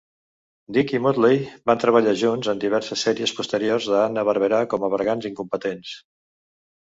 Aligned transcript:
Dick 0.75 0.93
i 0.99 0.99
Muttley 1.07 1.41
van 1.71 1.81
treballar 1.83 2.13
junts 2.21 2.49
en 2.53 2.63
diverses 2.63 3.03
sèries 3.07 3.33
posteriors 3.41 3.89
de 3.91 3.99
Hanna-Barbera 4.05 4.61
com 4.75 4.87
a 4.87 4.89
bergants 4.95 5.29
incompetents. 5.33 5.93